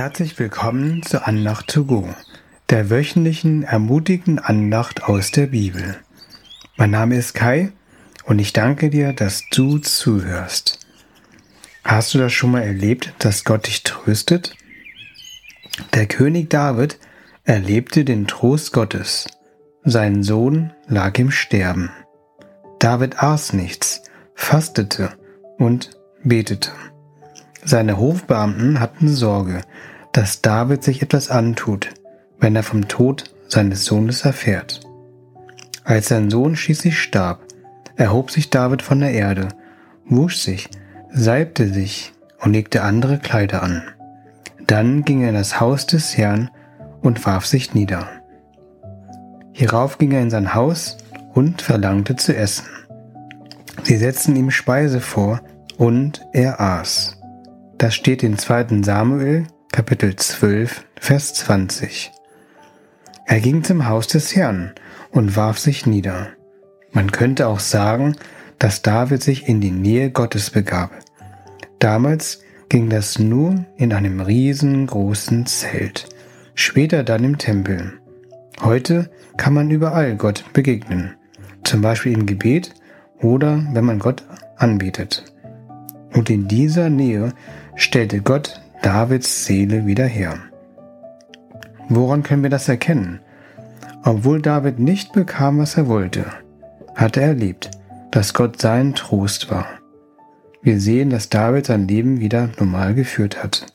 [0.00, 2.08] Herzlich willkommen zur Andacht to go,
[2.70, 5.96] der wöchentlichen ermutigenden Andacht aus der Bibel.
[6.76, 7.72] Mein Name ist Kai
[8.22, 10.86] und ich danke dir, dass du zuhörst.
[11.82, 14.54] Hast du das schon mal erlebt, dass Gott dich tröstet?
[15.94, 17.00] Der König David
[17.42, 19.26] erlebte den Trost Gottes.
[19.82, 21.90] Sein Sohn lag im Sterben.
[22.78, 24.02] David aß nichts,
[24.36, 25.18] fastete
[25.58, 25.90] und
[26.22, 26.70] betete.
[27.64, 29.62] Seine Hofbeamten hatten Sorge,
[30.12, 31.90] dass David sich etwas antut,
[32.38, 34.80] wenn er vom Tod seines Sohnes erfährt.
[35.84, 37.40] Als sein Sohn schließlich starb,
[37.96, 39.48] erhob sich David von der Erde,
[40.06, 40.68] wusch sich,
[41.10, 43.82] salbte sich und legte andere Kleider an.
[44.66, 46.50] Dann ging er in das Haus des Herrn
[47.00, 48.08] und warf sich nieder.
[49.52, 50.98] Hierauf ging er in sein Haus
[51.34, 52.66] und verlangte zu essen.
[53.82, 55.40] Sie setzten ihm Speise vor
[55.76, 57.17] und er aß.
[57.78, 58.82] Das steht in 2.
[58.82, 62.10] Samuel, Kapitel 12, Vers 20.
[63.24, 64.72] Er ging zum Haus des Herrn
[65.12, 66.30] und warf sich nieder.
[66.90, 68.16] Man könnte auch sagen,
[68.58, 70.90] dass David sich in die Nähe Gottes begab.
[71.78, 76.08] Damals ging das nur in einem riesengroßen Zelt,
[76.56, 77.92] später dann im Tempel.
[78.60, 81.14] Heute kann man überall Gott begegnen,
[81.62, 82.74] zum Beispiel im Gebet
[83.20, 84.24] oder wenn man Gott
[84.56, 85.32] anbietet.
[86.18, 87.32] Und in dieser Nähe
[87.76, 90.40] stellte Gott Davids Seele wieder her.
[91.88, 93.20] Woran können wir das erkennen?
[94.02, 96.26] Obwohl David nicht bekam, was er wollte,
[96.96, 97.70] hatte er erlebt,
[98.10, 99.66] dass Gott sein Trost war.
[100.60, 103.66] Wir sehen, dass David sein Leben wieder normal geführt hat.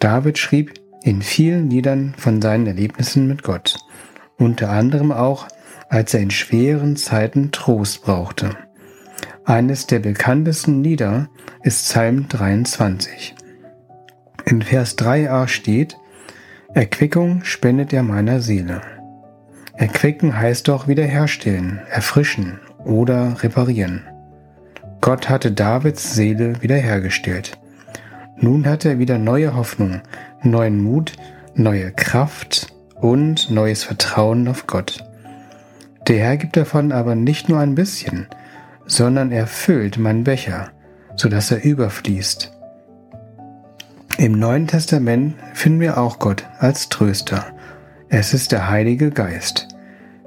[0.00, 3.78] David schrieb in vielen Liedern von seinen Erlebnissen mit Gott,
[4.36, 5.46] unter anderem auch,
[5.88, 8.56] als er in schweren Zeiten Trost brauchte.
[9.44, 11.28] Eines der bekanntesten Lieder
[11.64, 13.34] ist Psalm 23.
[14.44, 15.96] In Vers 3a steht,
[16.74, 18.82] Erquickung spendet er meiner Seele.
[19.74, 24.02] Erquicken heißt doch wiederherstellen, erfrischen oder reparieren.
[25.00, 27.58] Gott hatte Davids Seele wiederhergestellt.
[28.36, 30.02] Nun hat er wieder neue Hoffnung,
[30.42, 31.14] neuen Mut,
[31.56, 35.04] neue Kraft und neues Vertrauen auf Gott.
[36.06, 38.28] Der Herr gibt davon aber nicht nur ein bisschen,
[38.92, 40.70] sondern er füllt meinen Becher,
[41.16, 42.52] so dass er überfließt.
[44.18, 47.54] Im Neuen Testament finden wir auch Gott als Tröster.
[48.10, 49.68] Es ist der Heilige Geist.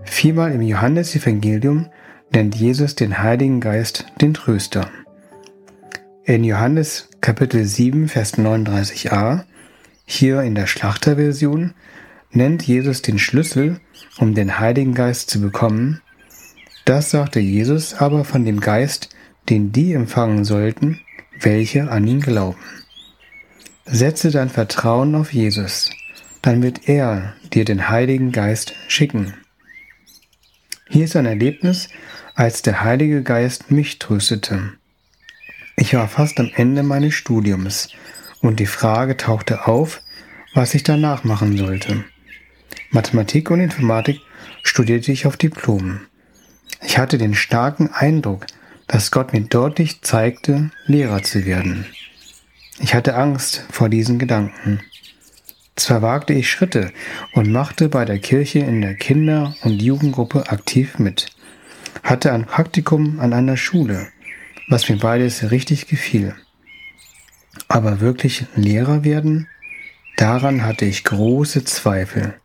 [0.03, 1.89] Viermal im Johannesevangelium
[2.33, 4.89] nennt Jesus den Heiligen Geist den Tröster.
[6.23, 9.43] In Johannes Kapitel 7, Vers 39a,
[10.05, 11.75] hier in der Schlachterversion,
[12.31, 13.79] nennt Jesus den Schlüssel,
[14.17, 16.01] um den Heiligen Geist zu bekommen,
[16.85, 19.09] das sagte Jesus aber von dem Geist,
[19.49, 21.01] den die empfangen sollten,
[21.39, 22.59] welche an ihn glauben.
[23.85, 25.91] Setze dein Vertrauen auf Jesus,
[26.41, 29.33] dann wird er dir den Heiligen Geist schicken.
[30.89, 31.89] Hier ist ein Erlebnis,
[32.35, 34.73] als der Heilige Geist mich tröstete.
[35.77, 37.89] Ich war fast am Ende meines Studiums
[38.41, 40.01] und die Frage tauchte auf,
[40.53, 42.05] was ich danach machen sollte.
[42.91, 44.21] Mathematik und Informatik
[44.63, 46.01] studierte ich auf Diplom.
[46.95, 48.45] Ich hatte den starken Eindruck,
[48.87, 51.85] dass Gott mir deutlich zeigte, Lehrer zu werden.
[52.79, 54.79] Ich hatte Angst vor diesen Gedanken.
[55.75, 56.93] Zwar wagte ich Schritte
[57.33, 61.35] und machte bei der Kirche in der Kinder- und Jugendgruppe aktiv mit,
[62.01, 64.07] hatte ein Praktikum an einer Schule,
[64.69, 66.33] was mir beides richtig gefiel.
[67.67, 69.49] Aber wirklich Lehrer werden?
[70.15, 72.35] Daran hatte ich große Zweifel.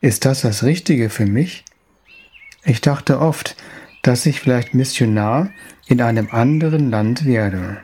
[0.00, 1.64] Ist das das Richtige für mich?
[2.64, 3.54] Ich dachte oft,
[4.06, 5.50] dass ich vielleicht Missionar
[5.88, 7.78] in einem anderen Land werde.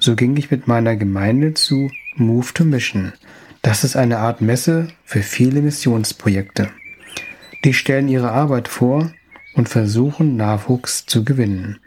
[0.00, 3.12] So ging ich mit meiner Gemeinde zu Move to Mission.
[3.60, 6.70] Das ist eine Art Messe für viele Missionsprojekte.
[7.62, 9.12] Die stellen ihre Arbeit vor
[9.54, 11.78] und versuchen Nachwuchs zu gewinnen.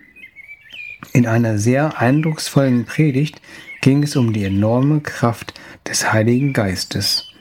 [1.14, 3.42] In einer sehr eindrucksvollen Predigt
[3.82, 5.56] ging es um die enorme Kraft
[5.88, 7.34] des Heiligen Geistes.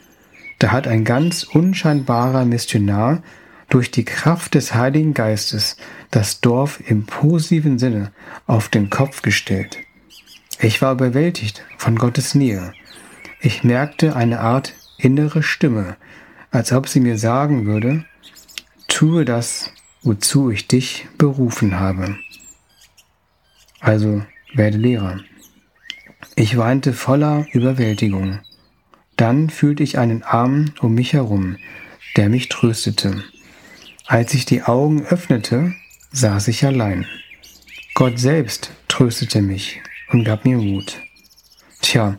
[0.60, 3.22] Da hat ein ganz unscheinbarer Missionar
[3.68, 5.76] durch die Kraft des Heiligen Geistes
[6.10, 8.12] das Dorf im positiven Sinne
[8.46, 9.78] auf den Kopf gestellt.
[10.60, 12.72] Ich war überwältigt von Gottes Nähe.
[13.40, 15.96] Ich merkte eine Art innere Stimme,
[16.50, 18.04] als ob sie mir sagen würde,
[18.88, 19.72] tue das,
[20.02, 22.16] wozu ich dich berufen habe.
[23.80, 24.22] Also
[24.54, 25.20] werde Lehrer.
[26.34, 28.40] Ich weinte voller Überwältigung.
[29.16, 31.56] Dann fühlte ich einen Arm um mich herum,
[32.16, 33.22] der mich tröstete.
[34.08, 35.74] Als ich die Augen öffnete,
[36.12, 37.06] saß ich allein.
[37.94, 39.80] Gott selbst tröstete mich
[40.10, 41.00] und gab mir Mut.
[41.82, 42.18] Tja,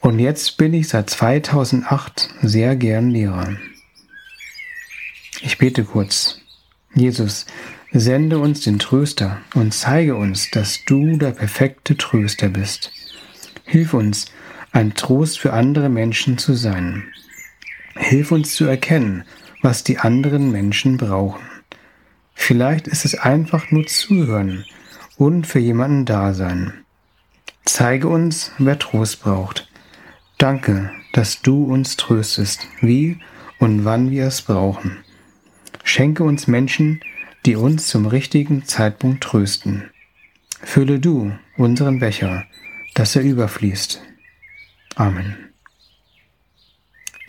[0.00, 3.56] Und jetzt bin ich seit 2008 sehr gern Lehrer.
[5.42, 6.40] Ich bete kurz.
[6.94, 7.46] Jesus,
[7.92, 12.92] sende uns den Tröster und zeige uns, dass du der perfekte Tröster bist.
[13.64, 14.26] Hilf uns,
[14.72, 17.04] ein Trost für andere Menschen zu sein.
[17.94, 19.24] Hilf uns zu erkennen,
[19.62, 21.42] was die anderen Menschen brauchen.
[22.34, 24.64] Vielleicht ist es einfach nur zuhören
[25.16, 26.72] und für jemanden da sein.
[27.64, 29.68] Zeige uns, wer Trost braucht.
[30.38, 33.18] Danke, dass du uns tröstest, wie
[33.58, 34.96] und wann wir es brauchen.
[35.84, 37.00] Schenke uns Menschen,
[37.46, 39.90] die uns zum richtigen Zeitpunkt trösten.
[40.62, 42.44] Fülle du unseren Becher,
[42.94, 44.02] dass er überfließt.
[44.94, 45.36] Amen.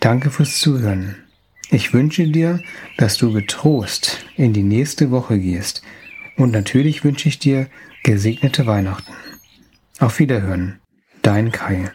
[0.00, 1.16] Danke fürs Zuhören.
[1.72, 2.60] Ich wünsche dir,
[2.98, 5.80] dass du getrost in die nächste Woche gehst.
[6.36, 7.66] Und natürlich wünsche ich dir
[8.02, 9.10] gesegnete Weihnachten.
[9.98, 10.80] Auf Wiederhören.
[11.22, 11.90] Dein Kai.